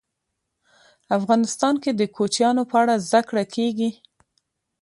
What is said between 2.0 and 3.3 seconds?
کوچیانو په اړه زده